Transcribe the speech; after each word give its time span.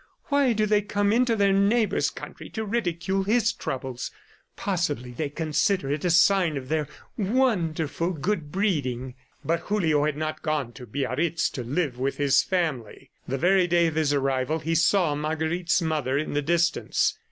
"Why 0.29 0.53
do 0.53 0.65
they 0.65 0.81
come 0.81 1.13
into 1.13 1.35
their 1.35 1.53
neighbor's 1.53 2.09
country 2.09 2.49
to 2.57 2.65
ridicule 2.65 3.21
his 3.21 3.53
troubles?... 3.53 4.09
Possibly 4.55 5.11
they 5.11 5.29
consider 5.29 5.91
it 5.91 6.03
a 6.03 6.09
sign 6.09 6.57
of 6.57 6.69
their 6.69 6.87
wonderful 7.17 8.09
good 8.11 8.51
breeding!" 8.51 9.13
But 9.45 9.59
Julio 9.59 10.05
had 10.05 10.17
not 10.17 10.41
gone 10.41 10.73
to 10.73 10.87
Biarritz 10.87 11.51
to 11.51 11.63
live 11.63 11.99
with 11.99 12.17
his 12.17 12.41
family.... 12.41 13.11
The 13.27 13.37
very 13.37 13.67
day 13.67 13.85
of 13.85 13.93
his 13.93 14.11
arrival, 14.11 14.57
he 14.57 14.73
saw 14.73 15.13
Marguerite's 15.13 15.83
mother 15.83 16.17
in 16.17 16.33
the 16.33 16.41
distance. 16.41 17.19